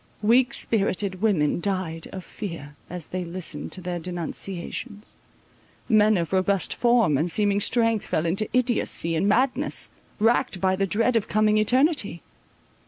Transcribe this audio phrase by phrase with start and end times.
[0.23, 5.15] Weak spirited women died of fear as they listened to their denunciations;
[5.87, 10.87] men of robust form and seeming strength fell into idiotcy and madness, racked by the
[10.87, 12.23] dread of coming eternity.